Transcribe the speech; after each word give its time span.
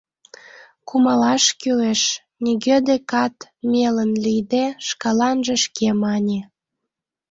—Кумалаш 0.87 1.43
кӱлеш,— 1.61 2.01
нигӧ 2.43 2.77
декат 2.87 3.35
мелын 3.71 4.11
лийде, 4.23 4.65
шкаланже 4.87 5.55
шке 5.65 5.87
мане. 6.01 6.39